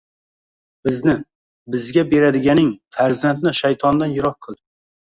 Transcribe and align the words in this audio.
Bizni, 0.89 1.15
bizga 1.77 2.05
beradiganing 2.15 2.75
farzandni 2.99 3.57
shaytondan 3.63 4.19
yiroq 4.21 4.43
qil. 4.47 4.63